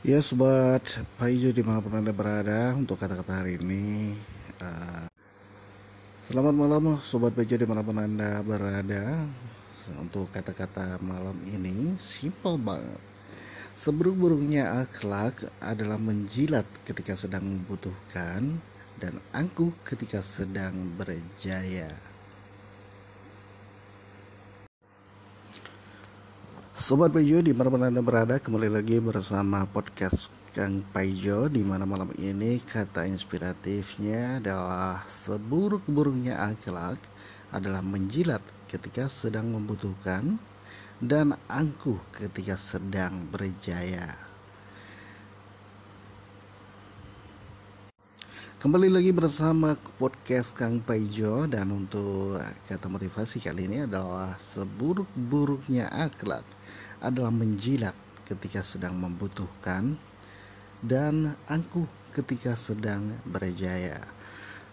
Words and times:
Ya 0.00 0.16
sobat 0.24 1.04
Pak 1.20 1.28
Ijo 1.28 1.52
di 1.52 1.60
mana 1.60 1.84
pun 1.84 1.92
anda 1.92 2.08
berada 2.08 2.72
untuk 2.72 2.96
kata-kata 2.96 3.44
hari 3.44 3.60
ini 3.60 4.16
uh, 4.64 5.12
Selamat 6.24 6.56
malam 6.56 6.96
sobat 7.04 7.36
Pak 7.36 7.44
Ijo 7.44 7.60
di 7.60 7.68
mana 7.68 7.84
pun 7.84 8.00
anda 8.00 8.40
berada. 8.40 9.20
Untuk 10.00 10.32
kata-kata 10.32 10.96
malam 11.04 11.36
ini 11.44 12.00
simple 12.00 12.56
banget. 12.56 12.96
Seburuk-buruknya 13.76 14.88
akhlak 14.88 15.52
adalah 15.60 16.00
menjilat 16.00 16.64
ketika 16.88 17.12
sedang 17.12 17.44
membutuhkan 17.44 18.56
Dan 18.96 19.20
angkuh 19.36 19.76
ketika 19.84 20.24
sedang 20.24 20.96
berjaya 20.96 21.92
Sobat 26.80 27.12
Paijo 27.12 27.44
di 27.44 27.52
mana 27.52 27.92
anda 27.92 28.00
berada 28.00 28.40
kembali 28.40 28.72
lagi 28.72 29.04
bersama 29.04 29.68
podcast 29.68 30.32
Kang 30.48 30.80
Paijo 30.80 31.44
di 31.52 31.60
mana 31.60 31.84
malam 31.84 32.08
ini 32.16 32.56
kata 32.56 33.04
inspiratifnya 33.04 34.40
adalah 34.40 35.04
seburuk-buruknya 35.04 36.40
akhlak 36.40 36.96
adalah 37.52 37.84
menjilat 37.84 38.40
ketika 38.64 39.12
sedang 39.12 39.52
membutuhkan 39.52 40.40
dan 41.04 41.36
angkuh 41.52 42.00
ketika 42.16 42.56
sedang 42.56 43.28
berjaya. 43.28 44.29
Kembali 48.60 48.92
lagi 48.92 49.08
bersama 49.08 49.72
podcast 49.96 50.52
Kang 50.52 50.84
Paijo 50.84 51.48
dan 51.48 51.72
untuk 51.72 52.36
kata 52.68 52.92
motivasi 52.92 53.40
kali 53.40 53.64
ini 53.64 53.88
adalah 53.88 54.36
seburuk-buruknya 54.36 55.88
akhlak 55.88 56.44
adalah 57.00 57.32
menjilat 57.32 57.96
ketika 58.28 58.60
sedang 58.60 59.00
membutuhkan 59.00 59.96
dan 60.84 61.40
angkuh 61.48 61.88
ketika 62.12 62.52
sedang 62.52 63.16
berjaya. 63.24 64.04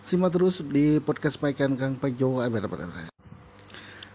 Simak 0.03 0.35
terus 0.35 0.59
di 0.67 0.99
podcast 0.99 1.39
Paikan 1.39 1.79
Kang 1.79 1.95
Paijo. 1.95 2.43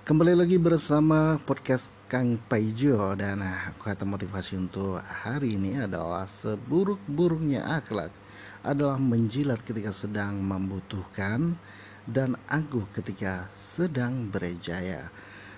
Kembali 0.04 0.36
lagi 0.36 0.60
bersama 0.60 1.40
podcast 1.48 1.88
Kang 2.12 2.36
Paijo 2.44 3.16
dan 3.16 3.40
nah, 3.40 3.72
kata 3.80 4.04
motivasi 4.04 4.52
untuk 4.52 5.00
hari 5.00 5.56
ini 5.56 5.80
adalah 5.80 6.28
seburuk-buruknya 6.28 7.64
akhlak 7.80 8.21
adalah 8.62 8.98
menjilat 8.98 9.58
ketika 9.66 9.90
sedang 9.90 10.38
membutuhkan 10.38 11.58
dan 12.06 12.38
angkuh 12.46 12.86
ketika 12.94 13.50
sedang 13.54 14.30
berjaya. 14.30 15.10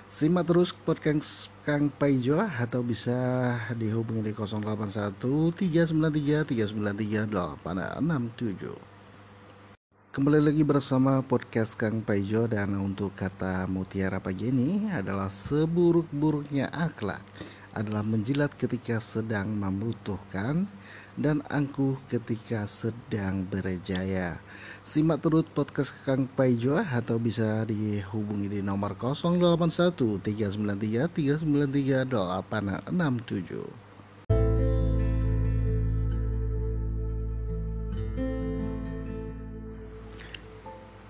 Simak 0.08 0.48
terus 0.48 0.72
podcast 0.72 1.52
Kang 1.64 1.90
Paijo 1.92 2.38
atau 2.38 2.80
bisa 2.84 3.16
dihubungi 3.76 4.30
di 4.30 4.32
081 4.36 5.16
393 5.20 6.44
393 6.48 7.28
867. 7.28 8.94
Kembali 10.14 10.38
lagi 10.38 10.62
bersama 10.62 11.18
podcast 11.26 11.74
Kang 11.74 11.98
Paijo 11.98 12.46
dan 12.46 12.78
untuk 12.78 13.18
kata 13.18 13.66
mutiara 13.66 14.22
pagi 14.22 14.54
ini 14.54 14.86
adalah 14.94 15.26
seburuk-buruknya 15.26 16.70
akhlak 16.70 17.26
adalah 17.74 18.06
menjilat 18.06 18.54
ketika 18.54 19.02
sedang 19.02 19.50
membutuhkan 19.50 20.70
dan 21.18 21.42
angkuh 21.50 21.98
ketika 22.06 22.70
sedang 22.70 23.42
berjaya. 23.42 24.38
Simak 24.86 25.18
terus 25.18 25.42
podcast 25.50 25.90
Kang 26.06 26.30
Paijo 26.30 26.78
atau 26.78 27.18
bisa 27.18 27.66
dihubungi 27.66 28.46
di 28.46 28.60
nomor 28.62 28.94
081 28.94 30.22
393 30.22 31.10
393 31.42 32.06
867. 32.06 33.84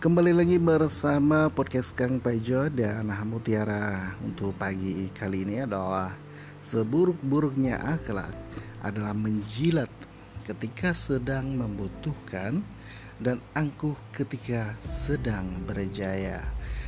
Kembali 0.00 0.36
lagi 0.36 0.60
bersama 0.60 1.48
podcast 1.48 1.96
Kang 1.96 2.20
Paijo 2.20 2.68
dan 2.68 3.08
Mutiara 3.24 4.12
untuk 4.20 4.52
pagi 4.52 5.08
kali 5.16 5.48
ini 5.48 5.64
adalah 5.64 6.12
seburuk-buruknya 6.64 7.76
akhlak 7.76 8.32
adalah 8.80 9.12
menjilat 9.12 9.92
ketika 10.48 10.96
sedang 10.96 11.56
membutuhkan 11.56 12.64
dan 13.20 13.38
angkuh 13.54 13.94
ketika 14.16 14.74
sedang 14.80 15.46
berjaya. 15.68 16.42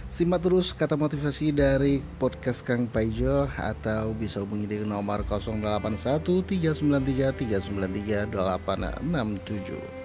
Simak 0.07 0.39
terus 0.39 0.71
kata 0.71 0.95
motivasi 0.95 1.51
dari 1.51 1.99
podcast 2.23 2.63
Kang 2.63 2.87
Paijo 2.87 3.51
atau 3.59 4.15
bisa 4.15 4.39
hubungi 4.39 4.71
di 4.71 4.79
nomor 4.87 5.27
081 5.27 6.23
393 6.47 7.35
393 7.35 8.31
867. 8.31 9.96